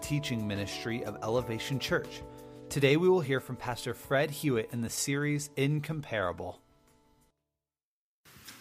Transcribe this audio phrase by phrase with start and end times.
[0.00, 2.22] Teaching ministry of Elevation Church.
[2.68, 6.60] Today we will hear from Pastor Fred Hewitt in the series Incomparable.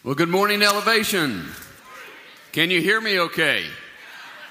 [0.04, 1.46] Well, good morning, Elevation.
[2.52, 3.66] Can you hear me okay?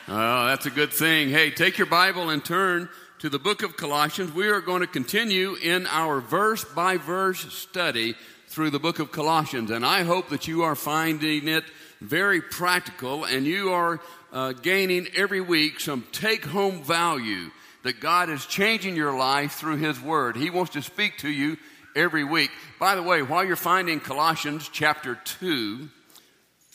[0.09, 1.29] Oh, that's a good thing.
[1.31, 4.33] Hey, take your Bible and turn to the book of Colossians.
[4.33, 8.15] We are going to continue in our verse by verse study
[8.49, 11.65] through the book of Colossians, and I hope that you are finding it
[12.01, 14.01] very practical and you are
[14.33, 17.51] uh, gaining every week some take home value
[17.83, 20.37] that God is changing your life through His Word.
[20.37, 21.57] He wants to speak to you
[21.95, 22.51] every week.
[22.79, 25.89] By the way, while you're finding Colossians chapter 2,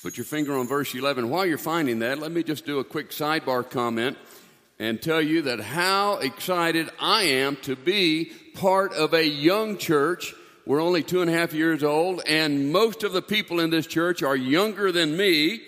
[0.02, 1.30] put your finger on verse 11.
[1.30, 4.17] While you're finding that, let me just do a quick sidebar comment
[4.80, 10.33] and tell you that how excited I am to be part of a young church.
[10.66, 13.88] We're only two and a half years old, and most of the people in this
[13.88, 15.61] church are younger than me.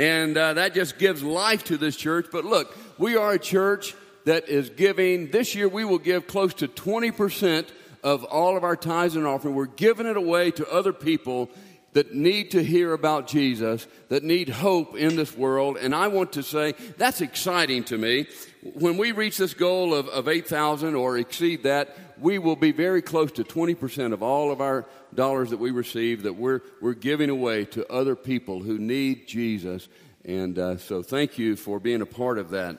[0.00, 2.28] And uh, that just gives life to this church.
[2.32, 6.54] But look, we are a church that is giving, this year we will give close
[6.54, 7.68] to 20%
[8.02, 9.54] of all of our tithes and offering.
[9.54, 11.50] We're giving it away to other people
[11.92, 15.76] that need to hear about Jesus, that need hope in this world.
[15.76, 18.26] And I want to say that's exciting to me.
[18.74, 23.02] When we reach this goal of, of 8,000 or exceed that, we will be very
[23.02, 27.30] close to 20% of all of our dollars that we receive that we're, we're giving
[27.30, 29.88] away to other people who need Jesus.
[30.24, 32.78] And uh, so thank you for being a part of that.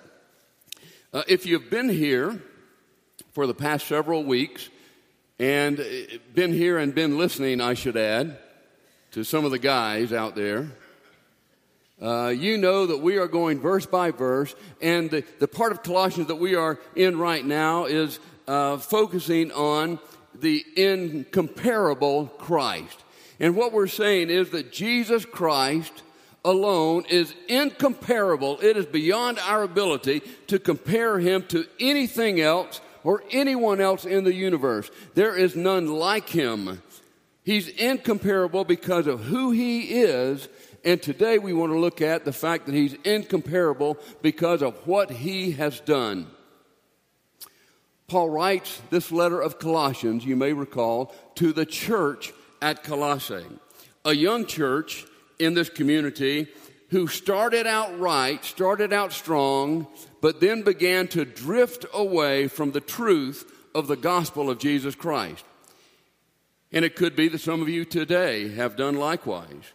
[1.13, 2.41] Uh, if you've been here
[3.33, 4.69] for the past several weeks
[5.39, 5.83] and uh,
[6.33, 8.37] been here and been listening, I should add,
[9.11, 10.69] to some of the guys out there,
[12.01, 15.83] uh, you know that we are going verse by verse, and the, the part of
[15.83, 19.99] Colossians that we are in right now is uh, focusing on
[20.33, 23.03] the incomparable Christ.
[23.39, 26.03] And what we're saying is that Jesus Christ
[26.43, 28.59] alone is incomparable.
[28.61, 34.23] It is beyond our ability to compare him to anything else or anyone else in
[34.23, 34.89] the universe.
[35.15, 36.81] There is none like him.
[37.43, 40.47] He's incomparable because of who he is.
[40.83, 45.09] And today we want to look at the fact that he's incomparable because of what
[45.09, 46.27] he has done.
[48.07, 53.45] Paul writes this letter of Colossians, you may recall, to the church at Colossae,
[54.03, 55.05] a young church
[55.39, 56.47] in this community
[56.89, 59.87] who started out right, started out strong,
[60.19, 65.45] but then began to drift away from the truth of the gospel of Jesus Christ.
[66.71, 69.73] And it could be that some of you today have done likewise.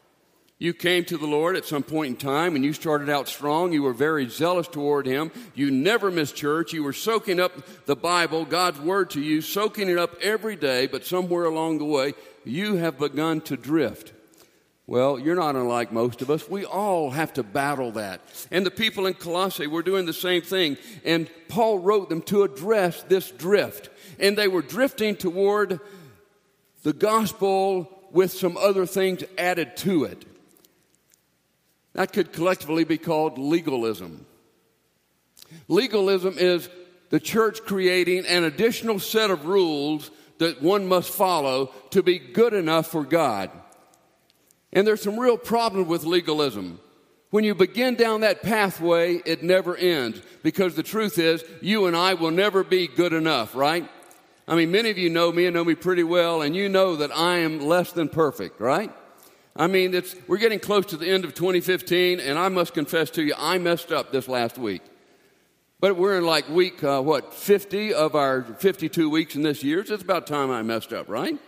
[0.58, 3.74] You came to the Lord at some point in time and you started out strong.
[3.74, 5.30] You were very zealous toward Him.
[5.54, 6.72] You never missed church.
[6.72, 7.52] You were soaking up
[7.84, 11.84] the Bible, God's Word to you, soaking it up every day, but somewhere along the
[11.84, 12.14] way,
[12.44, 14.14] you have begun to drift.
[14.86, 16.48] Well, you're not unlike most of us.
[16.48, 18.20] We all have to battle that.
[18.50, 20.78] And the people in Colossae were doing the same thing.
[21.04, 23.90] And Paul wrote them to address this drift.
[24.20, 25.80] And they were drifting toward
[26.86, 30.24] the gospel with some other things added to it.
[31.94, 34.24] That could collectively be called legalism.
[35.66, 36.68] Legalism is
[37.10, 42.54] the church creating an additional set of rules that one must follow to be good
[42.54, 43.50] enough for God.
[44.72, 46.78] And there's some real problems with legalism.
[47.30, 51.96] When you begin down that pathway, it never ends because the truth is, you and
[51.96, 53.90] I will never be good enough, right?
[54.48, 56.96] I mean, many of you know me and know me pretty well, and you know
[56.96, 58.92] that I am less than perfect, right?
[59.56, 63.22] I mean, we're getting close to the end of 2015, and I must confess to
[63.24, 64.82] you, I messed up this last week.
[65.80, 69.84] But we're in like week, uh, what, 50 of our 52 weeks in this year.
[69.84, 71.38] So it's about time I messed up, right?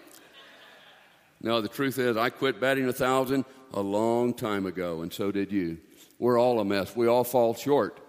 [1.40, 5.30] No, the truth is, I quit batting a thousand a long time ago, and so
[5.30, 5.78] did you.
[6.18, 6.96] We're all a mess.
[6.96, 8.00] We all fall short.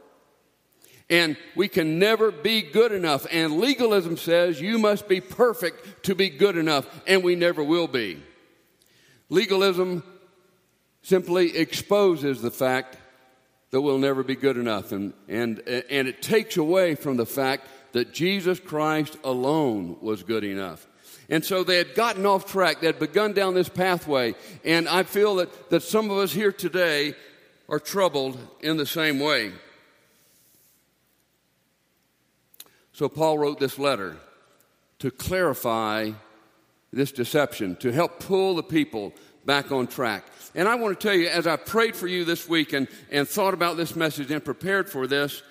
[1.10, 3.26] And we can never be good enough.
[3.32, 7.88] And legalism says you must be perfect to be good enough, and we never will
[7.88, 8.22] be.
[9.30, 10.04] Legalism
[11.02, 12.98] simply exposes the fact
[13.72, 17.68] that we'll never be good enough, and, and, and it takes away from the fact
[17.92, 20.88] that Jesus Christ alone was good enough.
[21.30, 24.34] And so they had gotten off track, they had begun down this pathway,
[24.66, 27.14] and I feel that, that some of us here today
[27.68, 29.52] are troubled in the same way.
[33.00, 34.18] So Paul wrote this letter
[35.00, 36.12] to clarify
[36.92, 39.14] this deception, to help pull the people
[39.46, 40.26] back on track.
[40.54, 43.26] And I want to tell you, as I prayed for you this week and, and
[43.26, 45.42] thought about this message and prepared for this,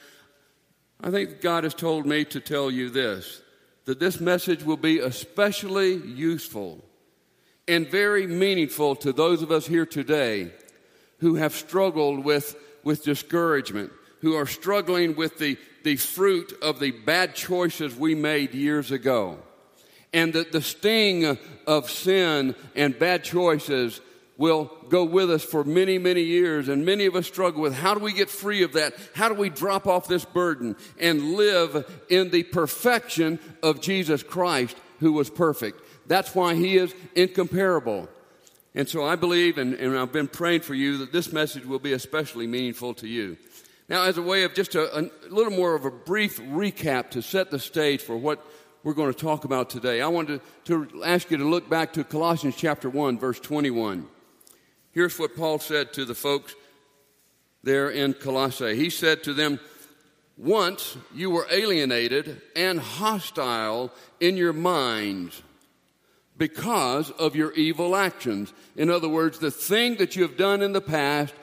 [1.01, 3.41] I think God has told me to tell you this
[3.87, 6.85] that this message will be especially useful
[7.67, 10.53] and very meaningful to those of us here today
[11.21, 13.91] who have struggled with, with discouragement,
[14.21, 19.39] who are struggling with the, the fruit of the bad choices we made years ago.
[20.13, 24.01] And that the sting of sin and bad choices
[24.39, 26.69] will go with us for many, many years.
[26.69, 28.95] And many of us struggle with how do we get free of that?
[29.15, 34.77] How do we drop off this burden and live in the perfection of Jesus Christ,
[35.01, 35.83] who was perfect?
[36.07, 38.09] That's why he is incomparable.
[38.75, 41.81] And so I believe, and, and I've been praying for you, that this message will
[41.81, 43.37] be especially meaningful to you.
[43.89, 47.23] Now, as a way of just a, a, little more of a brief recap to
[47.23, 48.45] set the stage for what
[48.85, 51.95] we're going to talk about today, I want to, to ask you to look back
[51.95, 54.07] to Colossians chapter 1, verse 21.
[54.91, 56.55] Here's what Paul said to the folks
[57.63, 58.77] there in Colossae.
[58.77, 59.59] He said to them,
[60.37, 65.43] Once you were alienated and hostile in your minds
[66.37, 68.53] because of your evil actions.
[68.77, 71.35] In other words, the thing that you have done in the past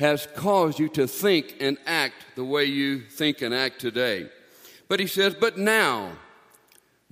[0.00, 4.26] has caused you to think and act the way you think and act today.
[4.88, 6.12] But he says, but now,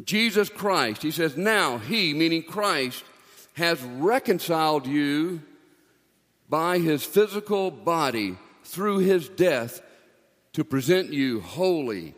[0.03, 3.05] Jesus Christ, he says, now he, meaning Christ,
[3.55, 5.43] has reconciled you
[6.49, 9.83] by his physical body through his death
[10.55, 12.15] to present you holy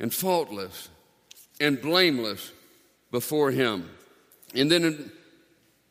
[0.00, 0.88] and faultless
[1.60, 2.50] and blameless
[3.12, 3.88] before him.
[4.52, 5.12] And then in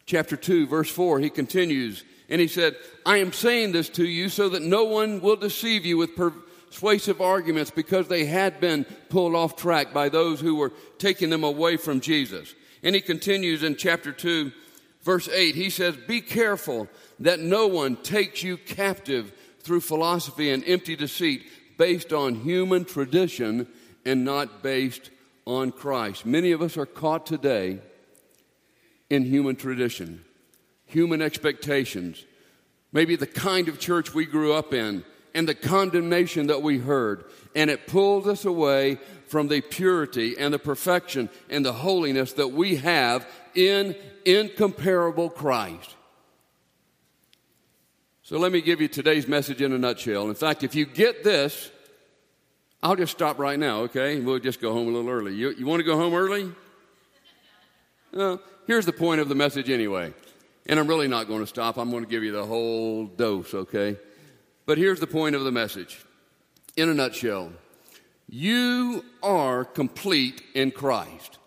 [0.06, 2.76] chapter 2, verse 4, he continues and he said,
[3.06, 7.22] I am saying this to you so that no one will deceive you with persuasive
[7.22, 11.78] arguments because they had been pulled off track by those who were taking them away
[11.78, 12.56] from Jesus.
[12.82, 14.52] And he continues in chapter 2,
[15.02, 15.56] verse 8.
[15.56, 16.88] He says, Be careful
[17.20, 21.46] that no one takes you captive through philosophy and empty deceit
[21.78, 23.68] based on human tradition
[24.06, 25.10] and not based
[25.46, 26.26] on Christ.
[26.26, 27.80] Many of us are caught today
[29.10, 30.24] in human tradition
[30.94, 32.24] human expectations,
[32.92, 35.04] maybe the kind of church we grew up in,
[35.34, 37.26] and the condemnation that we heard.
[37.56, 42.50] And it pulled us away from the purity and the perfection and the holiness that
[42.50, 43.96] we have in
[44.26, 45.96] incomparable Christ.
[48.22, 50.30] So let me give you today's message in a nutshell.
[50.30, 51.72] In fact, if you get this,
[52.82, 54.20] I'll just stop right now, okay?
[54.20, 55.34] We'll just go home a little early.
[55.34, 56.52] You, you want to go home early?
[58.14, 60.14] Well, here's the point of the message anyway.
[60.68, 61.78] And I'm really not going to stop.
[61.78, 63.98] I'm going to give you the whole dose, okay?
[64.66, 66.00] But here's the point of the message
[66.76, 67.52] in a nutshell
[68.30, 71.38] you are complete in Christ.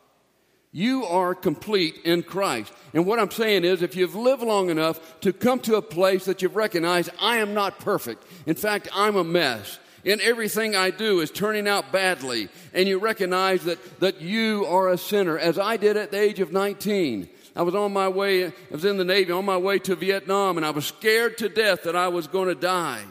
[0.70, 2.70] You are complete in Christ.
[2.92, 6.26] And what I'm saying is, if you've lived long enough to come to a place
[6.26, 8.22] that you've recognized, I am not perfect.
[8.44, 9.78] In fact, I'm a mess.
[10.04, 12.50] And everything I do is turning out badly.
[12.74, 16.40] And you recognize that, that you are a sinner, as I did at the age
[16.40, 17.30] of 19.
[17.56, 20.58] I was on my way, I was in the Navy on my way to Vietnam,
[20.58, 23.02] and I was scared to death that I was going to die.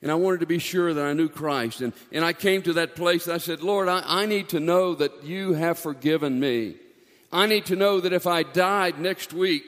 [0.00, 1.80] And I wanted to be sure that I knew Christ.
[1.80, 4.60] And, and I came to that place and I said, Lord, I, I need to
[4.60, 6.76] know that you have forgiven me.
[7.32, 9.64] I need to know that if I died next week,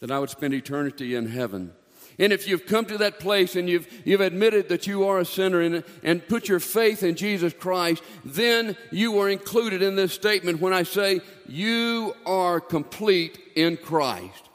[0.00, 1.72] that I would spend eternity in heaven.
[2.20, 5.24] And if you've come to that place and you've, you've admitted that you are a
[5.24, 10.12] sinner and, and put your faith in Jesus Christ, then you are included in this
[10.12, 14.50] statement when I say you are complete in Christ.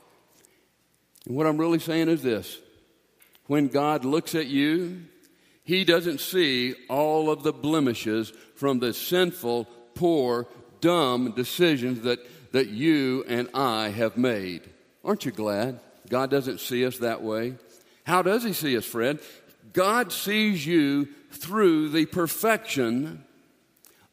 [1.26, 2.60] And what I'm really saying is this
[3.48, 5.02] when God looks at you,
[5.64, 10.48] He doesn't see all of the blemishes from the sinful, poor,
[10.82, 12.20] dumb decisions that,
[12.52, 14.70] that you and I have made.
[15.04, 15.80] Aren't you glad?
[16.10, 17.56] God doesn't see us that way.
[18.04, 19.20] How does He see us, Fred?
[19.74, 23.24] God sees you through the perfection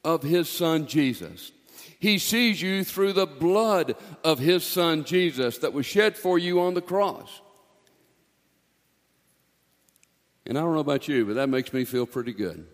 [0.04, 1.52] of His Son Jesus.
[1.99, 3.94] He sees you through the blood
[4.25, 7.40] of His Son Jesus that was shed for you on the cross.
[10.44, 12.66] And I don't know about you, but that makes me feel pretty good.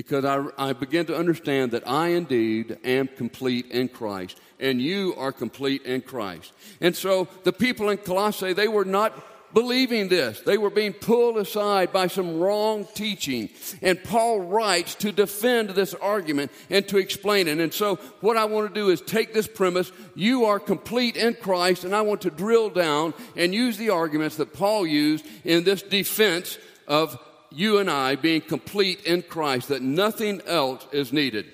[0.00, 5.14] Because I, I begin to understand that I indeed am complete in Christ and you
[5.18, 6.54] are complete in Christ.
[6.80, 9.12] And so the people in Colossae, they were not
[9.52, 10.40] believing this.
[10.40, 13.50] They were being pulled aside by some wrong teaching.
[13.82, 17.58] And Paul writes to defend this argument and to explain it.
[17.58, 21.34] And so what I want to do is take this premise, you are complete in
[21.34, 25.64] Christ, and I want to drill down and use the arguments that Paul used in
[25.64, 26.56] this defense
[26.88, 27.18] of
[27.50, 31.46] you and I being complete in Christ, that nothing else is needed.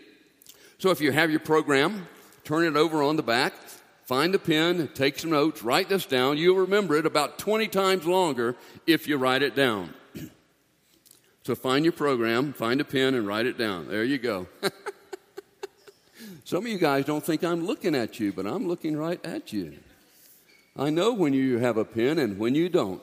[0.78, 2.06] So if you have your program,
[2.44, 3.54] turn it over on the back,
[4.04, 6.36] find a pen, take some notes, write this down.
[6.36, 9.94] You'll remember it about 20 times longer if you write it down.
[11.42, 13.88] so find your program, find a pen, and write it down.
[13.88, 14.46] There you go.
[16.44, 19.52] Some of you guys don't think I'm looking at you, but I'm looking right at
[19.52, 19.78] you.
[20.76, 23.02] I know when you have a pen and when you don't.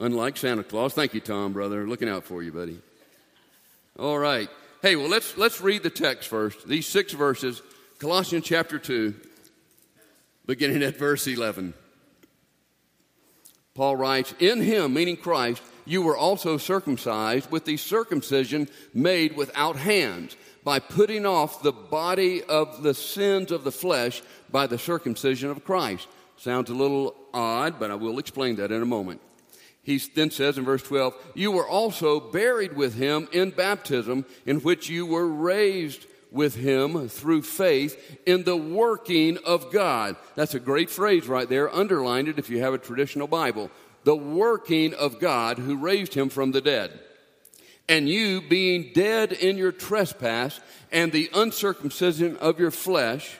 [0.00, 0.94] Unlike Santa Claus.
[0.94, 1.86] Thank you, Tom, brother.
[1.86, 2.78] Looking out for you, buddy.
[3.98, 4.48] All right.
[4.80, 6.68] Hey, well, let's, let's read the text first.
[6.68, 7.62] These six verses,
[7.98, 9.12] Colossians chapter 2,
[10.46, 11.74] beginning at verse 11.
[13.74, 19.76] Paul writes, In him, meaning Christ, you were also circumcised with the circumcision made without
[19.76, 25.50] hands, by putting off the body of the sins of the flesh by the circumcision
[25.50, 26.06] of Christ.
[26.36, 29.20] Sounds a little odd, but I will explain that in a moment.
[29.88, 34.60] He then says in verse 12, You were also buried with him in baptism, in
[34.60, 40.16] which you were raised with him through faith in the working of God.
[40.34, 41.74] That's a great phrase right there.
[41.74, 43.70] Underline it if you have a traditional Bible.
[44.04, 47.00] The working of God who raised him from the dead.
[47.88, 50.60] And you, being dead in your trespass
[50.92, 53.38] and the uncircumcision of your flesh,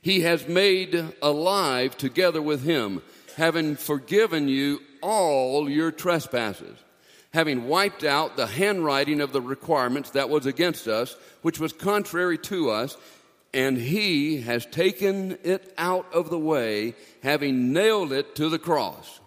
[0.00, 3.02] he has made alive together with him,
[3.38, 6.76] having forgiven you all your trespasses
[7.32, 12.38] having wiped out the handwriting of the requirements that was against us, which was contrary
[12.38, 12.96] to us,
[13.52, 19.20] and he has taken it out of the way, having nailed it to the cross.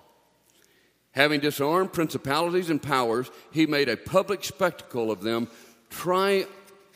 [1.12, 5.48] Having disarmed principalities and powers, he made a public spectacle of them,
[5.89, 6.46] tri-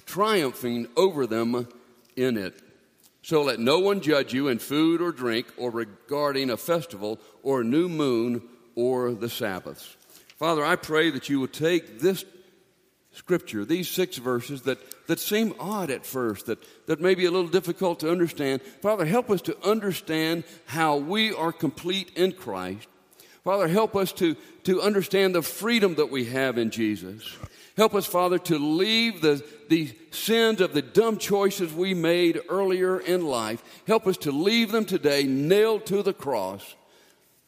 [0.06, 1.68] triumphing over them
[2.16, 2.60] in it.
[3.26, 7.62] So let no one judge you in food or drink, or regarding a festival, or
[7.62, 8.44] a new moon,
[8.76, 9.98] or the Sabbaths.
[10.38, 12.24] Father, I pray that you will take this
[13.14, 14.78] scripture, these six verses that,
[15.08, 18.62] that seem odd at first, that, that may be a little difficult to understand.
[18.62, 22.88] Father, help us to understand how we are complete in Christ.
[23.44, 27.36] Father, help us to, to understand the freedom that we have in Jesus.
[27.78, 33.00] Help us, Father, to leave the, the sins of the dumb choices we made earlier
[33.00, 33.62] in life.
[33.86, 36.76] Help us to leave them today nailed to the cross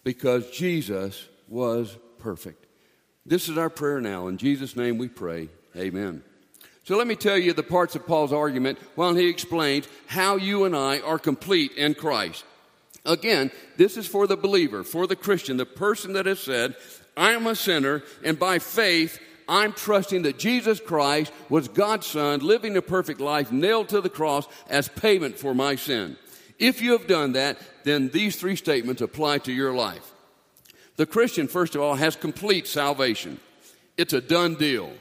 [0.04, 2.66] because Jesus was perfect.
[3.26, 4.28] This is our prayer now.
[4.28, 5.50] In Jesus' name we pray.
[5.76, 6.24] Amen.
[6.84, 10.64] So let me tell you the parts of Paul's argument while he explains how you
[10.64, 12.46] and I are complete in Christ.
[13.06, 16.76] Again, this is for the believer, for the Christian, the person that has said,
[17.16, 22.40] I am a sinner, and by faith, I'm trusting that Jesus Christ was God's Son,
[22.42, 26.18] living a perfect life, nailed to the cross as payment for my sin.
[26.60, 30.12] If you have done that, then these three statements apply to your life.
[30.98, 33.40] The Christian, first of all, has complete salvation.
[33.96, 34.92] It's a done deal.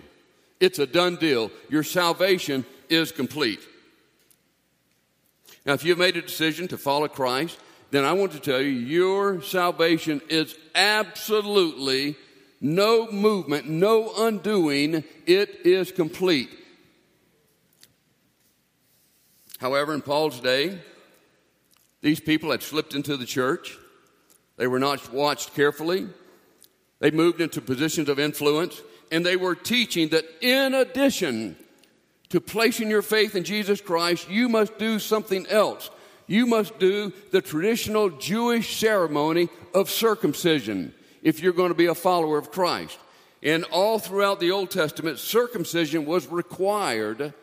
[0.60, 1.50] It's a done deal.
[1.68, 3.60] Your salvation is complete.
[5.64, 7.58] Now, if you've made a decision to follow Christ,
[7.90, 12.16] then I want to tell you your salvation is absolutely
[12.60, 15.04] no movement, no undoing.
[15.26, 16.50] It is complete.
[19.58, 20.78] However, in Paul's day,
[22.02, 23.78] these people had slipped into the church.
[24.56, 26.08] They were not watched carefully.
[26.98, 31.56] They moved into positions of influence, and they were teaching that in addition
[32.30, 35.90] to placing your faith in Jesus Christ, you must do something else.
[36.26, 40.92] You must do the traditional Jewish ceremony of circumcision
[41.26, 42.96] if you're going to be a follower of Christ.
[43.42, 47.34] And all throughout the Old Testament, circumcision was required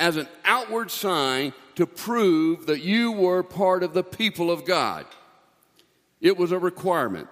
[0.00, 5.04] as an outward sign to prove that you were part of the people of God.
[6.22, 7.28] It was a requirement.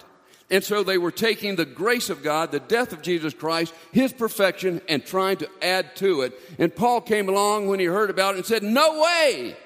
[0.51, 4.13] And so they were taking the grace of God, the death of Jesus Christ, his
[4.13, 6.39] perfection, and trying to add to it.
[6.59, 9.57] And Paul came along when he heard about it and said, No way!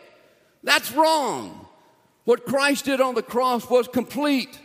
[0.64, 1.68] That's wrong.
[2.24, 4.58] What Christ did on the cross was complete.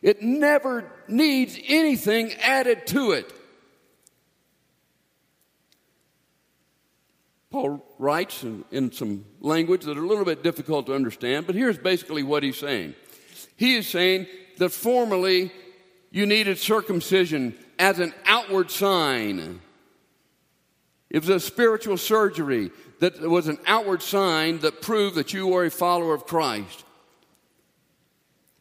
[0.00, 3.32] It never needs anything added to it.
[7.50, 11.54] Paul writes in, in, some language that are a little bit difficult to understand, but
[11.54, 12.94] here's basically what he's saying.
[13.56, 14.26] He is saying
[14.58, 15.50] that formerly
[16.10, 19.60] you needed circumcision as an outward sign.
[21.10, 25.64] It was a spiritual surgery that was an outward sign that proved that you were
[25.64, 26.84] a follower of Christ.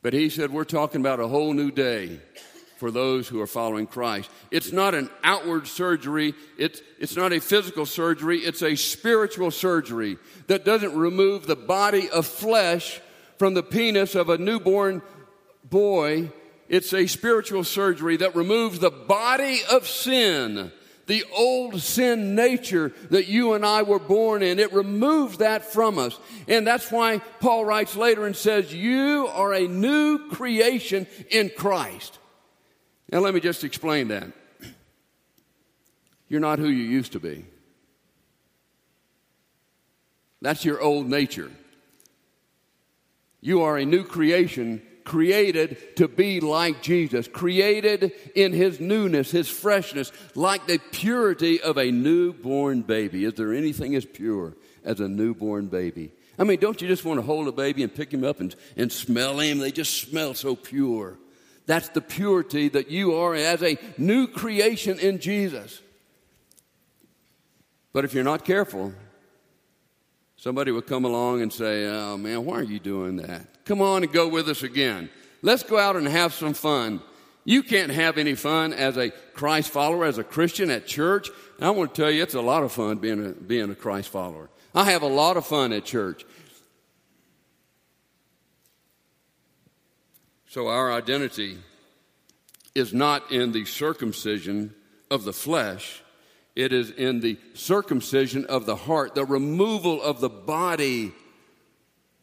[0.07, 2.21] But he said, We're talking about a whole new day
[2.77, 4.29] for those who are following Christ.
[4.51, 10.17] It's not an outward surgery, it's, it's not a physical surgery, it's a spiritual surgery
[10.47, 13.01] that doesn't remove the body of flesh
[13.37, 15.01] from the penis of a newborn
[15.65, 16.31] boy,
[16.69, 20.71] it's a spiritual surgery that removes the body of sin,
[21.07, 24.59] the old sin nature that you and I were born in.
[24.59, 26.19] It removes that from us.
[26.47, 32.19] And that's why Paul writes later and says, You are a new creation in Christ.
[33.09, 34.27] Now, let me just explain that.
[36.27, 37.45] You're not who you used to be.
[40.41, 41.49] That's your old nature.
[43.39, 49.47] You are a new creation created to be like Jesus, created in his newness, his
[49.47, 53.23] freshness, like the purity of a newborn baby.
[53.23, 56.11] Is there anything as pure as a newborn baby?
[56.37, 58.53] I mean, don't you just want to hold a baby and pick him up and,
[58.75, 59.59] and smell him?
[59.59, 61.17] They just smell so pure.
[61.65, 65.81] That's the purity that you are as a new creation in Jesus.
[67.93, 68.93] But if you're not careful,
[70.37, 73.65] somebody would come along and say, Oh man, why are you doing that?
[73.65, 75.09] Come on and go with us again.
[75.41, 77.01] Let's go out and have some fun.
[77.43, 81.29] You can't have any fun as a Christ follower, as a Christian at church.
[81.57, 83.75] And I want to tell you, it's a lot of fun being a, being a
[83.75, 84.49] Christ follower.
[84.75, 86.25] I have a lot of fun at church.
[90.49, 91.57] So our identity
[92.75, 94.73] is not in the circumcision
[95.09, 96.01] of the flesh,
[96.57, 101.13] it is in the circumcision of the heart, the removal of the body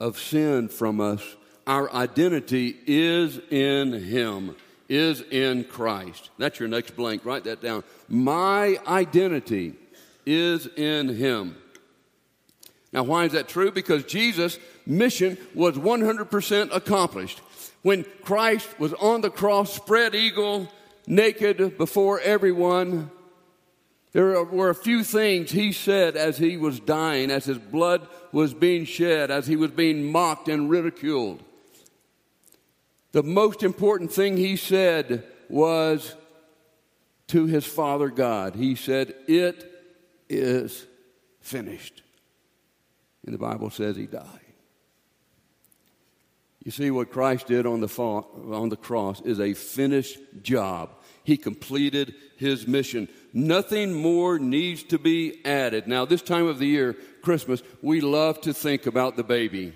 [0.01, 1.23] of sin from us.
[1.69, 4.57] Our identity is in Him,
[4.89, 6.31] is in Christ.
[6.37, 7.25] That's your next blank.
[7.25, 7.85] Write that down.
[8.09, 9.75] My identity
[10.27, 11.57] is in Him.
[12.93, 13.71] Now, why is that true?
[13.71, 17.39] Because Jesus' mission was 100% accomplished.
[17.83, 20.69] When Christ was on the cross, spread eagle,
[21.07, 23.13] naked before everyone,
[24.15, 28.55] there were a few things he said as he was dying, as his blood was
[28.55, 31.43] being shed, as he was being mocked and ridiculed.
[33.11, 36.15] The most important thing he said was
[37.29, 38.55] to his Father God.
[38.55, 39.69] He said, It
[40.29, 40.87] is
[41.41, 42.03] finished.
[43.27, 44.27] And the Bible says he died.
[46.65, 50.91] You see, what Christ did on the, fa- on the cross is a finished job.
[51.25, 53.09] He completed his mission.
[53.37, 55.89] Nothing more needs to be added.
[55.89, 59.75] Now, this time of the year, Christmas, we love to think about the baby,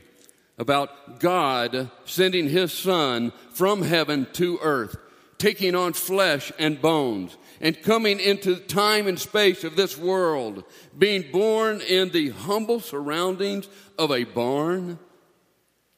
[0.58, 4.96] about God sending his son from heaven to earth,
[5.38, 10.62] taking on flesh and bones, and coming into time and space of this world,
[10.96, 13.68] being born in the humble surroundings
[13.98, 15.00] of a barn.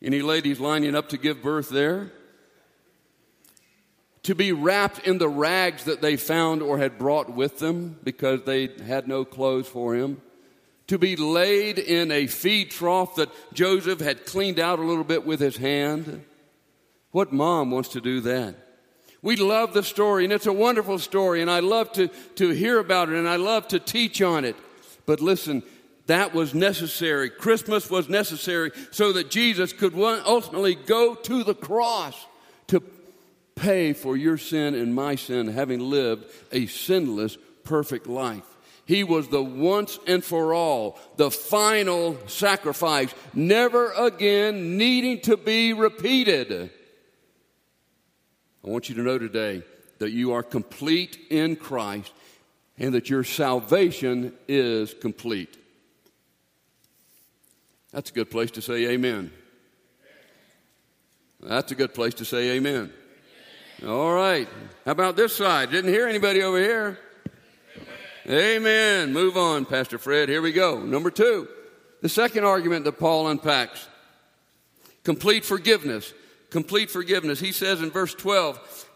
[0.01, 2.11] Any ladies lining up to give birth there?
[4.25, 8.43] To be wrapped in the rags that they found or had brought with them because
[8.45, 10.21] they had no clothes for him.
[10.89, 15.25] To be laid in a feed trough that Joseph had cleaned out a little bit
[15.25, 16.25] with his hand.
[17.13, 18.57] What mom wants to do that?
[19.23, 22.79] We love the story, and it's a wonderful story, and I love to, to hear
[22.79, 24.57] about it, and I love to teach on it.
[25.07, 25.63] But listen,
[26.07, 27.31] that was necessary.
[27.31, 32.27] Christmas was necessary so that Jesus could ultimately go to the cross
[33.61, 38.45] pay for your sin and my sin, having lived a sinless, perfect life.
[38.87, 45.73] He was the once and for all, the final sacrifice, never again needing to be
[45.73, 46.71] repeated.
[48.65, 49.63] I want you to know today
[49.99, 52.13] that you are complete in Christ
[52.79, 55.57] and that your salvation is complete.
[57.93, 59.31] That's a good place to say amen.
[61.41, 62.93] That's a good place to say amen.
[63.87, 64.49] All right.
[64.85, 65.71] How about this side?
[65.71, 66.99] Didn't hear anybody over here.
[68.29, 69.13] Amen.
[69.13, 70.29] Move on, Pastor Fred.
[70.29, 70.81] Here we go.
[70.81, 71.49] Number two,
[72.03, 73.89] the second argument that Paul unpacks
[75.03, 76.13] complete forgiveness
[76.51, 77.41] complete forgiveness.
[77.41, 78.87] He says in verse 12,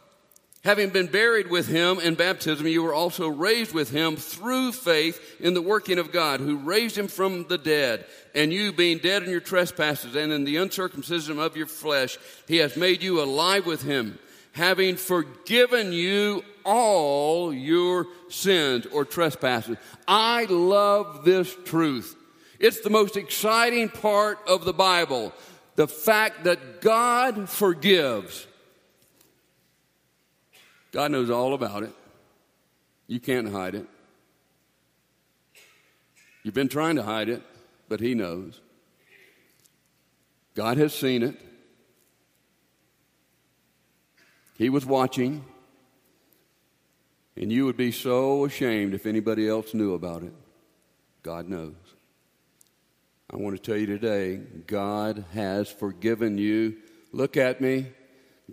[0.65, 5.21] Having been buried with him in baptism, you were also raised with him through faith
[5.39, 8.07] in the working of God, who raised him from the dead.
[8.35, 12.17] And you, being dead in your trespasses and in the uncircumcision of your flesh,
[12.49, 14.19] he has made you alive with him,
[14.55, 19.77] having forgiven you all your sins or trespasses.
[20.09, 22.17] I love this truth.
[22.61, 25.33] It's the most exciting part of the Bible
[25.77, 28.47] the fact that God forgives.
[30.93, 31.93] God knows all about it.
[33.09, 33.87] You can't hide it.
[36.45, 37.43] You've been trying to hide it,
[37.89, 38.61] but He knows.
[40.55, 41.41] God has seen it.
[44.57, 45.45] He was watching.
[47.37, 50.33] And you would be so ashamed if anybody else knew about it.
[51.23, 51.75] God knows.
[53.29, 54.37] I want to tell you today
[54.67, 56.77] God has forgiven you.
[57.13, 57.87] Look at me.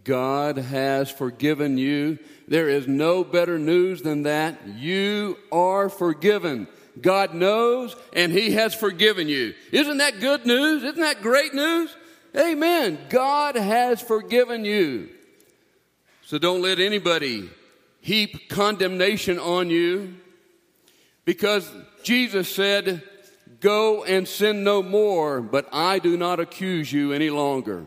[0.03, 2.17] God has forgiven you.
[2.47, 4.67] There is no better news than that.
[4.67, 6.67] You are forgiven.
[6.99, 9.53] God knows and He has forgiven you.
[9.71, 10.83] Isn't that good news?
[10.83, 11.95] Isn't that great news?
[12.35, 12.97] Amen.
[13.09, 15.09] God has forgiven you.
[16.31, 17.49] So don't let anybody
[17.99, 20.15] heap condemnation on you
[21.25, 21.69] because
[22.03, 23.03] Jesus said,
[23.59, 27.85] Go and sin no more, but I do not accuse you any longer.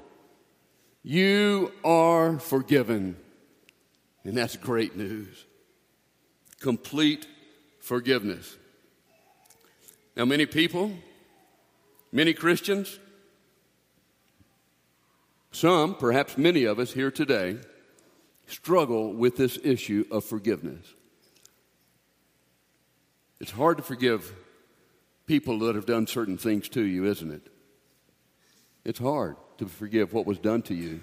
[1.02, 3.16] You are forgiven.
[4.24, 5.46] And that's great news.
[6.60, 7.26] Complete
[7.80, 8.58] forgiveness.
[10.18, 10.92] Now, many people,
[12.12, 12.98] many Christians,
[15.50, 17.56] some, perhaps many of us here today,
[18.46, 20.86] struggle with this issue of forgiveness.
[23.40, 24.32] It's hard to forgive
[25.26, 27.48] people that have done certain things to you, isn't it?
[28.84, 31.00] It's hard to forgive what was done to you.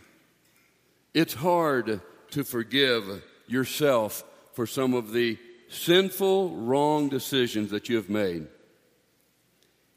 [1.13, 2.01] It's hard
[2.31, 4.23] to forgive yourself
[4.53, 5.37] for some of the
[5.69, 8.47] sinful, wrong decisions that you have made.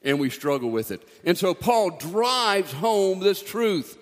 [0.02, 1.07] And we struggle with it.
[1.24, 3.98] And so Paul drives home this truth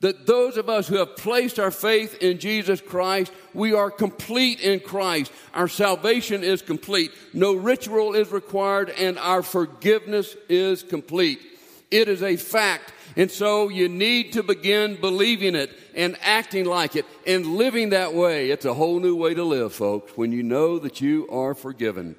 [0.00, 4.60] that those of us who have placed our faith in Jesus Christ, we are complete
[4.60, 5.30] in Christ.
[5.52, 7.12] Our salvation is complete.
[7.34, 11.40] No ritual is required, and our forgiveness is complete.
[11.90, 12.94] It is a fact.
[13.16, 18.14] And so you need to begin believing it and acting like it and living that
[18.14, 18.50] way.
[18.50, 22.16] It's a whole new way to live, folks, when you know that you are forgiven.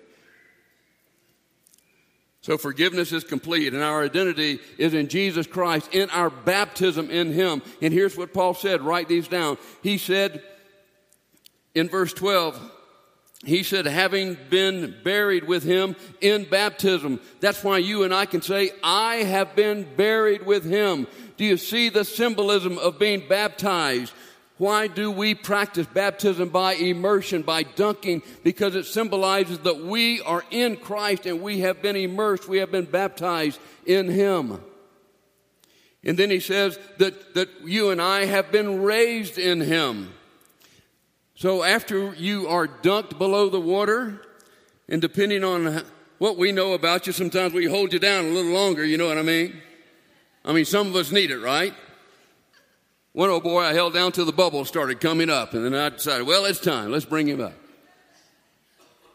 [2.42, 7.32] So forgiveness is complete, and our identity is in Jesus Christ, in our baptism in
[7.32, 7.62] Him.
[7.82, 9.58] And here's what Paul said write these down.
[9.84, 10.42] He said
[11.76, 12.72] in verse 12,
[13.44, 17.20] he said, having been buried with him in baptism.
[17.40, 21.08] That's why you and I can say, I have been buried with him.
[21.38, 24.14] Do you see the symbolism of being baptized?
[24.62, 28.22] Why do we practice baptism by immersion, by dunking?
[28.44, 32.72] Because it symbolizes that we are in Christ and we have been immersed, we have
[32.72, 34.62] been baptized in Him.
[36.04, 40.14] And then he says that, that you and I have been raised in Him.
[41.34, 44.22] So after you are dunked below the water,
[44.88, 45.84] and depending on
[46.20, 49.08] what we know about you, sometimes we hold you down a little longer, you know
[49.08, 49.60] what I mean?
[50.46, 51.74] I mean, some of us need it, right?
[53.14, 55.90] One old boy I held down till the bubble started coming up, and then I
[55.90, 56.92] decided, well, it's time.
[56.92, 57.54] Let's bring him up.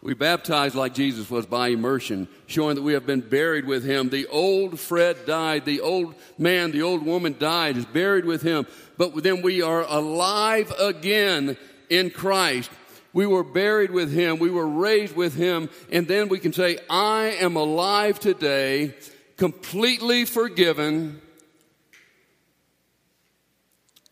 [0.02, 4.10] We baptized like Jesus was by immersion, showing that we have been buried with him.
[4.10, 5.64] The old Fred died.
[5.64, 8.66] The old man, the old woman died, is buried with him.
[8.98, 11.56] But then we are alive again
[11.88, 12.70] in Christ.
[13.14, 14.38] We were buried with him.
[14.38, 15.70] We were raised with him.
[15.90, 18.94] And then we can say, I am alive today,
[19.38, 21.22] completely forgiven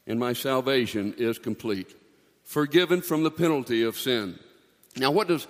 [0.06, 1.94] and my salvation is complete.
[2.44, 4.38] Forgiven from the penalty of sin.
[4.96, 5.46] Now, what does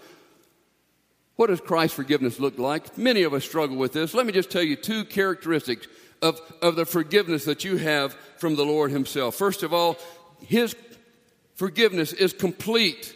[1.36, 2.96] what does Christ's forgiveness look like?
[2.96, 4.14] Many of us struggle with this.
[4.14, 5.88] Let me just tell you two characteristics
[6.22, 9.34] of, of the forgiveness that you have from the Lord Himself.
[9.34, 9.98] First of all,
[10.40, 10.76] His
[11.56, 13.14] forgiveness is complete.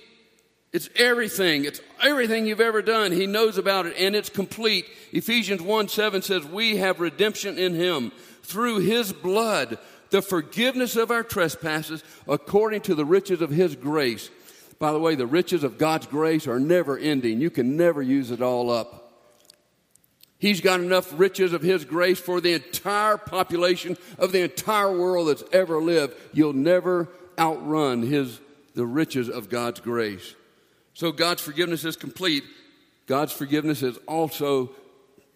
[0.72, 1.64] It's everything.
[1.64, 3.12] It's everything you've ever done.
[3.12, 4.86] He knows about it and it's complete.
[5.12, 8.10] Ephesians 1 7 says, We have redemption in Him
[8.42, 9.78] through His blood
[10.10, 14.30] the forgiveness of our trespasses according to the riches of His grace.
[14.78, 17.40] By the way, the riches of God's grace are never ending.
[17.40, 19.12] You can never use it all up.
[20.38, 25.28] He's got enough riches of His grace for the entire population of the entire world
[25.28, 26.14] that's ever lived.
[26.32, 28.40] You'll never outrun His,
[28.74, 30.34] the riches of God's grace.
[30.94, 32.44] So God's forgiveness is complete.
[33.06, 34.70] God's forgiveness is also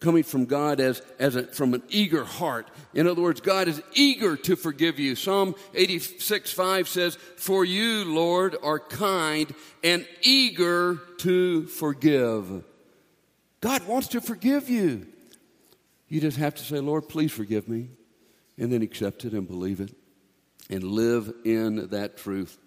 [0.03, 2.69] coming from God as, as a, from an eager heart.
[2.93, 5.15] In other words, God is eager to forgive you.
[5.15, 12.63] Psalm 86 5 says, For you, Lord, are kind and eager to forgive.
[13.61, 15.07] God wants to forgive you.
[16.09, 17.89] You just have to say, Lord, please forgive me.
[18.57, 19.95] And then accept it and believe it
[20.69, 22.59] and live in that truth.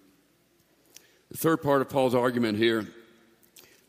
[1.31, 2.87] The third part of Paul's argument here,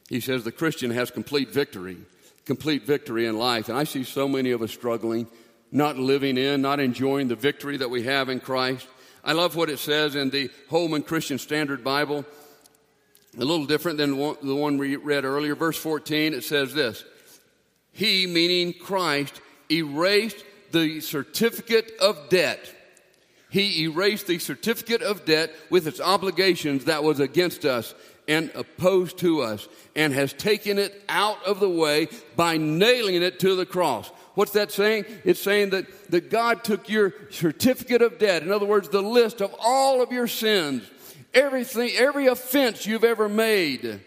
[0.10, 1.97] he says the Christian has complete victory
[2.47, 3.69] complete victory in life.
[3.69, 5.27] And I see so many of us struggling,
[5.71, 8.88] not living in, not enjoying the victory that we have in Christ.
[9.23, 12.25] I love what it says in the Holman Christian Standard Bible.
[13.38, 15.53] A little different than the one we read earlier.
[15.53, 17.03] Verse 14, it says this
[17.91, 22.73] He, meaning Christ, erased the certificate of debt.
[23.49, 27.93] He erased the certificate of debt with its obligations that was against us
[28.27, 33.39] and opposed to us and has taken it out of the way by nailing it
[33.39, 34.09] to the cross.
[34.35, 35.05] What's that saying?
[35.23, 39.41] It's saying that, that God took your certificate of debt, in other words, the list
[39.41, 40.83] of all of your sins,
[41.33, 43.99] everything, every offense you've ever made,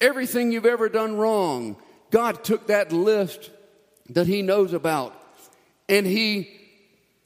[0.00, 1.76] everything you've ever done wrong.
[2.10, 3.50] God took that list
[4.10, 5.14] that He knows about
[5.88, 6.50] and He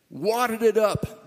[0.08, 1.18] wadded it up.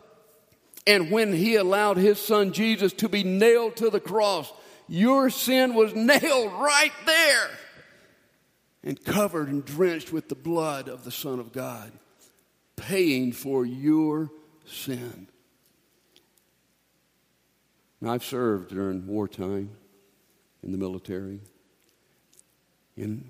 [0.87, 4.51] And when He allowed His Son Jesus to be nailed to the cross,
[4.87, 7.49] your sin was nailed right there
[8.83, 11.91] and covered and drenched with the blood of the Son of God,
[12.75, 14.29] paying for your
[14.65, 15.27] sin.
[17.99, 19.71] And I've served during wartime
[20.61, 21.39] in the military
[22.95, 23.27] and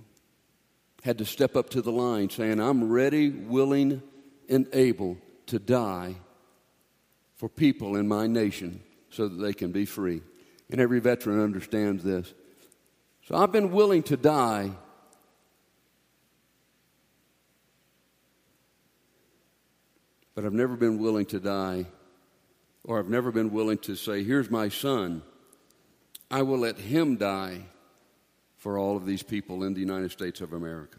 [1.03, 4.01] had to step up to the line saying, I'm ready, willing,
[4.49, 6.15] and able to die
[7.35, 10.21] for people in my nation so that they can be free.
[10.71, 12.33] And every veteran understands this.
[13.27, 14.71] So I've been willing to die.
[20.33, 21.85] But I've never been willing to die,
[22.83, 25.21] or I've never been willing to say, Here's my son.
[26.29, 27.61] I will let him die
[28.57, 30.97] for all of these people in the United States of America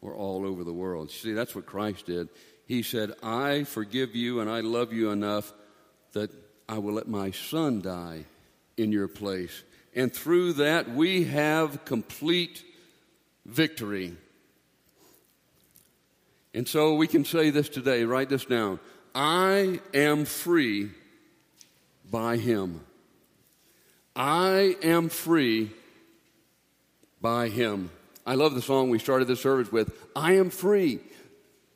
[0.00, 1.10] or all over the world.
[1.10, 2.28] See, that's what Christ did.
[2.66, 5.52] He said, I forgive you and I love you enough
[6.12, 6.30] that
[6.68, 8.26] I will let my son die
[8.76, 9.62] in your place.
[9.94, 12.64] And through that, we have complete
[13.46, 14.16] victory.
[16.52, 18.80] And so we can say this today, write this down.
[19.14, 20.90] I am free
[22.10, 22.80] by him.
[24.16, 25.70] I am free
[27.20, 27.90] by him.
[28.26, 31.00] I love the song we started the service with I am free.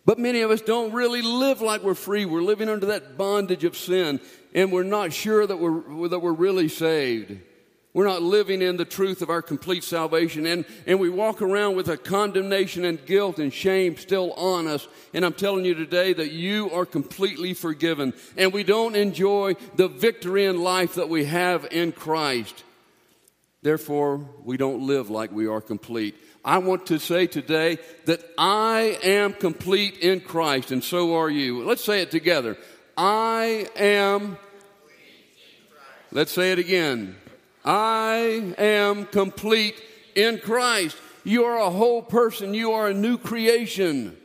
[0.09, 2.25] But many of us don't really live like we're free.
[2.25, 4.21] We're living under that bondage of sin,
[4.55, 7.39] and we're not sure that we're, that we're really saved.
[7.93, 10.47] We're not living in the truth of our complete salvation.
[10.47, 14.89] And, and we walk around with a condemnation and guilt and shame still on us.
[15.13, 18.15] And I'm telling you today that you are completely forgiven.
[18.39, 22.65] And we don't enjoy the victory in life that we have in Christ.
[23.61, 26.15] Therefore, we don't live like we are complete.
[26.45, 31.65] I want to say today that I am complete in Christ, and so are you.
[31.65, 32.57] Let's say it together.
[32.97, 34.39] I am.
[36.11, 37.17] Let's say it again.
[37.65, 39.81] I am complete
[40.15, 40.97] in Christ.
[41.25, 42.55] You are a whole person.
[42.55, 44.17] You are a new creation.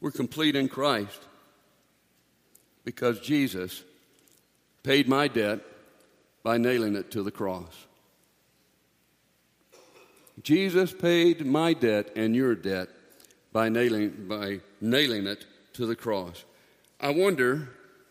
[0.00, 1.20] We're complete in Christ
[2.84, 3.84] because Jesus
[4.82, 5.60] paid my debt
[6.42, 7.85] by nailing it to the cross.
[10.42, 12.88] Jesus paid my debt and your debt
[13.52, 15.44] by nailing, by nailing it
[15.74, 16.44] to the cross.
[17.00, 17.70] I wonder,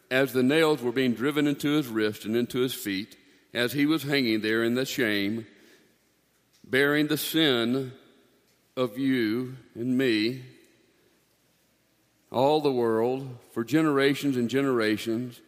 [0.09, 3.15] as the nails were being driven into his wrist and into his feet,
[3.53, 5.45] as he was hanging there in the shame,
[6.63, 7.91] bearing the sin
[8.75, 10.43] of you and me,
[12.31, 15.39] all the world, for generations and generations,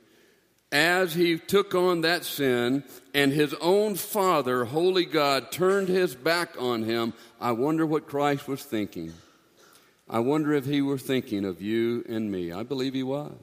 [0.71, 6.55] as he took on that sin and his own Father, Holy God, turned his back
[6.59, 9.13] on him, I wonder what Christ was thinking.
[10.09, 12.51] I wonder if he were thinking of you and me.
[12.51, 13.33] I believe he was.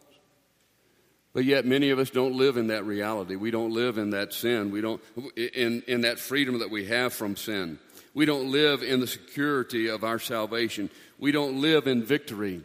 [1.32, 3.34] But yet, many of us don't live in that reality.
[3.34, 4.70] We don't live in that sin.
[4.70, 5.02] We don't,
[5.36, 7.78] in, in that freedom that we have from sin.
[8.14, 10.90] We don't live in the security of our salvation.
[11.18, 12.62] We don't live in victory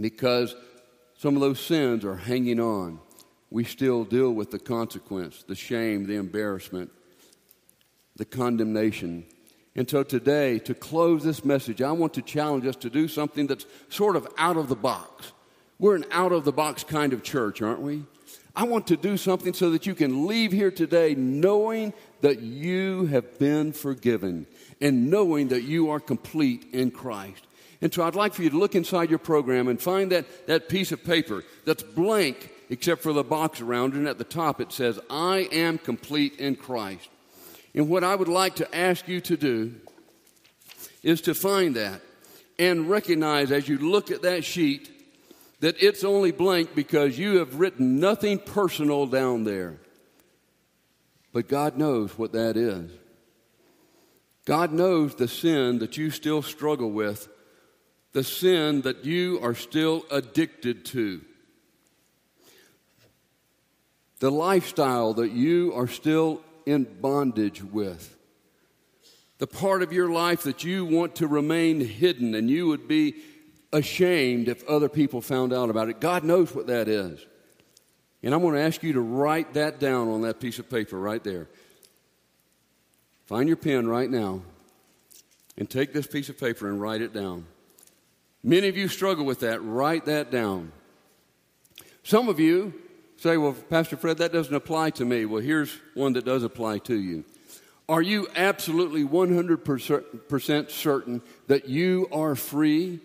[0.00, 0.54] because
[1.18, 2.98] some of those sins are hanging on
[3.50, 6.90] we still deal with the consequence, the shame, the embarrassment,
[8.16, 9.24] the condemnation.
[9.74, 13.46] And so today, to close this message, I want to challenge us to do something
[13.46, 15.32] that's sort of out of the box.
[15.78, 18.04] We're an out of the box kind of church, aren't we?
[18.56, 23.06] I want to do something so that you can leave here today knowing that you
[23.06, 24.46] have been forgiven
[24.80, 27.46] and knowing that you are complete in Christ.
[27.80, 30.68] And so I'd like for you to look inside your program and find that, that
[30.68, 33.98] piece of paper that's blank except for the box around it.
[33.98, 37.08] And at the top it says, I am complete in Christ.
[37.74, 39.74] And what I would like to ask you to do
[41.02, 42.00] is to find that
[42.58, 44.90] and recognize as you look at that sheet
[45.60, 49.78] that it's only blank because you have written nothing personal down there.
[51.32, 52.90] But God knows what that is.
[54.44, 57.28] God knows the sin that you still struggle with,
[58.12, 61.20] the sin that you are still addicted to
[64.20, 68.16] the lifestyle that you are still in bondage with,
[69.38, 73.14] the part of your life that you want to remain hidden and you would be
[73.72, 76.00] ashamed if other people found out about it.
[76.00, 77.24] God knows what that is.
[78.22, 80.98] And I'm going to ask you to write that down on that piece of paper
[80.98, 81.48] right there.
[83.26, 84.42] Find your pen right now
[85.56, 87.46] and take this piece of paper and write it down.
[88.42, 89.62] Many of you struggle with that.
[89.62, 90.72] Write that down.
[92.02, 92.74] Some of you
[93.18, 95.24] say, well, Pastor Fred, that doesn't apply to me.
[95.24, 97.24] Well, here's one that does apply to you.
[97.88, 103.00] Are you absolutely 100% certain that you are free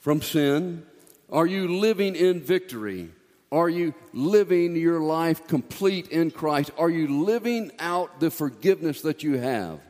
[0.00, 0.84] from sin?
[1.30, 3.10] Are you living in victory?
[3.52, 6.70] Are you living your life complete in Christ?
[6.78, 9.80] Are you living out the forgiveness that you have?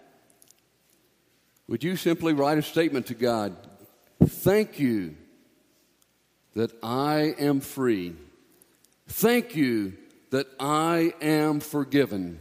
[1.69, 3.57] Would you simply write a statement to God?
[4.23, 5.17] Thank you
[6.55, 8.17] that I am free
[9.09, 9.95] Thank you
[10.31, 12.41] that I am forgiven.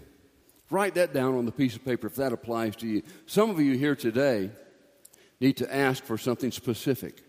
[0.70, 3.04] Write that down on the piece of paper if that applies to you.
[3.28, 4.50] Some of you here today
[5.40, 7.22] need to ask for something specific.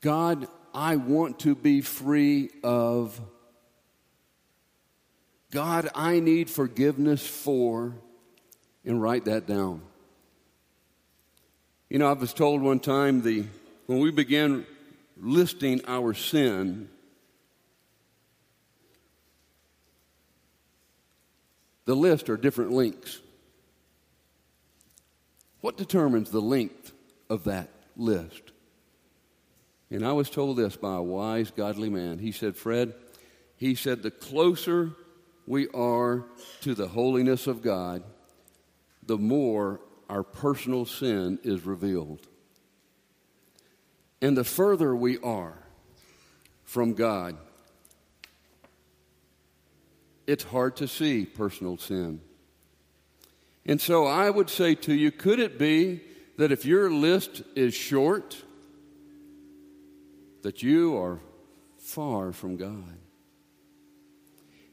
[0.00, 3.20] God, I want to be free of.
[5.50, 7.94] God, I need forgiveness for,
[8.84, 9.82] and write that down.
[11.88, 13.44] You know, I was told one time the
[13.86, 14.66] when we began
[15.18, 16.88] listing our sin,
[21.84, 23.20] the list are different links.
[25.60, 26.92] What determines the length
[27.30, 28.52] of that list?
[29.90, 32.18] And I was told this by a wise, godly man.
[32.18, 32.94] He said, Fred,
[33.56, 34.92] he said, the closer
[35.46, 36.24] we are
[36.62, 38.02] to the holiness of God,
[39.04, 42.26] the more our personal sin is revealed.
[44.20, 45.58] And the further we are
[46.64, 47.36] from God,
[50.26, 52.20] it's hard to see personal sin.
[53.64, 56.02] And so I would say to you could it be
[56.36, 58.42] that if your list is short,
[60.42, 61.20] that you are
[61.78, 62.98] far from God?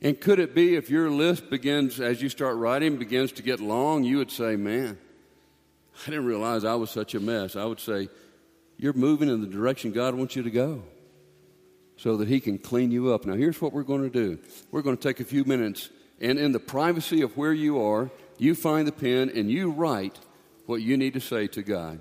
[0.01, 3.59] And could it be if your list begins, as you start writing, begins to get
[3.59, 4.97] long, you would say, Man,
[6.05, 7.55] I didn't realize I was such a mess.
[7.55, 8.07] I would say,
[8.77, 10.83] You're moving in the direction God wants you to go
[11.99, 13.25] so that He can clean you up.
[13.25, 14.39] Now, here's what we're going to do
[14.71, 15.89] we're going to take a few minutes,
[16.21, 20.17] and in the privacy of where you are, you find the pen and you write
[20.65, 21.99] what you need to say to God.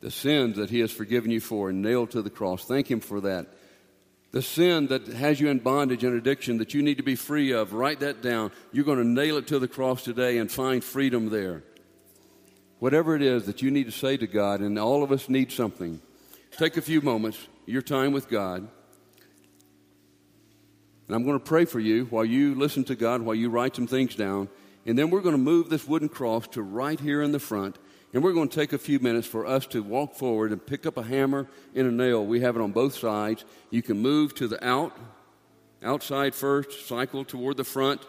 [0.00, 2.64] The sins that He has forgiven you for and nailed to the cross.
[2.64, 3.48] Thank Him for that.
[4.30, 7.52] The sin that has you in bondage and addiction that you need to be free
[7.52, 8.50] of, write that down.
[8.72, 11.62] You're going to nail it to the cross today and find freedom there.
[12.78, 15.52] Whatever it is that you need to say to God, and all of us need
[15.52, 16.00] something,
[16.56, 18.68] take a few moments, your time with God.
[21.12, 23.76] And I'm going to pray for you while you listen to God, while you write
[23.76, 24.48] some things down.
[24.86, 27.76] And then we're going to move this wooden cross to right here in the front.
[28.14, 30.86] And we're going to take a few minutes for us to walk forward and pick
[30.86, 32.24] up a hammer and a nail.
[32.24, 33.44] We have it on both sides.
[33.68, 34.96] You can move to the out,
[35.82, 38.00] outside first, cycle toward the front,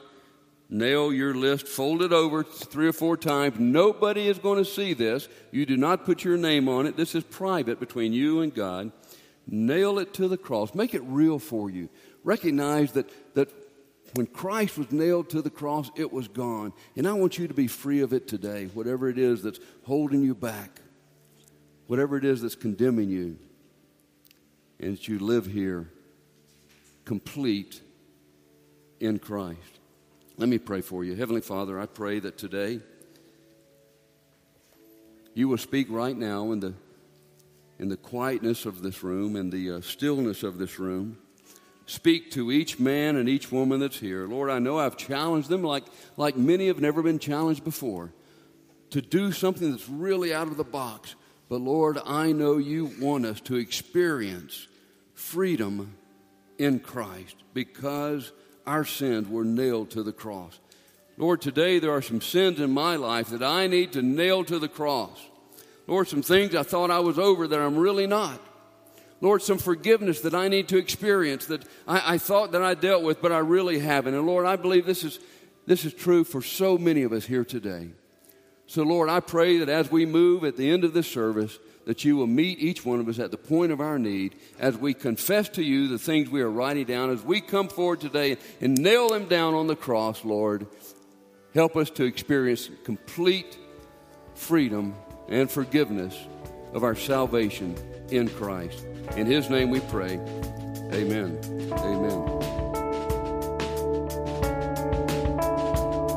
[0.69, 3.59] nail your list, fold it over three or four times.
[3.59, 5.27] Nobody is going to see this.
[5.51, 6.95] You do not put your name on it.
[6.95, 8.93] This is private between you and God.
[9.45, 10.73] Nail it to the cross.
[10.73, 11.89] Make it real for you.
[12.23, 13.49] Recognize that, that
[14.13, 16.73] when Christ was nailed to the cross, it was gone.
[16.95, 20.23] And I want you to be free of it today, whatever it is that's holding
[20.23, 20.81] you back,
[21.87, 23.37] whatever it is that's condemning you,
[24.79, 25.89] and that you live here
[27.05, 27.81] complete
[28.99, 29.59] in Christ.
[30.37, 31.15] Let me pray for you.
[31.15, 32.79] Heavenly Father, I pray that today
[35.33, 36.73] you will speak right now in the,
[37.79, 41.17] in the quietness of this room and the uh, stillness of this room
[41.85, 44.27] speak to each man and each woman that's here.
[44.27, 45.83] Lord, I know I've challenged them like,
[46.17, 48.11] like many have never been challenged before
[48.91, 51.15] to do something that's really out of the box.
[51.49, 54.67] But Lord, I know you want us to experience
[55.13, 55.95] freedom
[56.57, 58.31] in Christ because
[58.65, 60.59] our sins were nailed to the cross.
[61.17, 64.57] Lord, today there are some sins in my life that I need to nail to
[64.57, 65.19] the cross.
[65.85, 68.39] Lord, some things I thought I was over that I'm really not.
[69.23, 73.03] Lord, some forgiveness that I need to experience that I, I, thought that I dealt
[73.03, 74.15] with, but I really haven't.
[74.15, 75.17] And Lord, I believe this is,
[75.65, 77.91] this is true for so many of us here today.
[78.67, 82.03] So, Lord, I pray that as we move at the end of this service, that
[82.03, 84.93] you will meet each one of us at the point of our need as we
[84.93, 88.77] confess to you the things we are writing down, as we come forward today and
[88.77, 90.67] nail them down on the cross, Lord.
[91.53, 93.57] Help us to experience complete
[94.35, 94.93] freedom
[95.29, 96.13] and forgiveness
[96.73, 97.77] of our salvation
[98.09, 98.83] in Christ.
[99.15, 100.19] In His name we pray.
[100.91, 101.39] Amen.
[101.71, 102.33] Amen.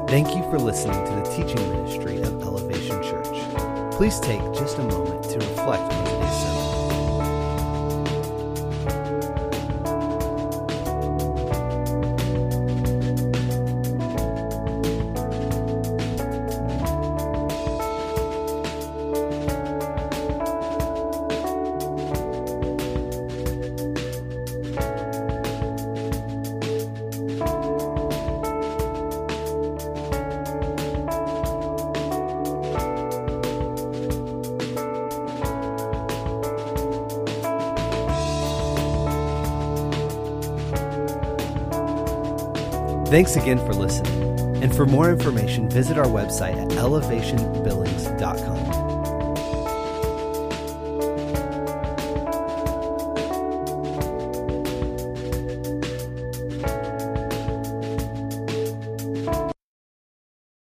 [0.09, 3.95] Thank you for listening to the teaching ministry of Elevation Church.
[3.97, 6.76] Please take just a moment to reflect on today's sermon.
[43.17, 44.63] Thanks again for listening.
[44.63, 48.86] And for more information, visit our website at elevationbillings.com.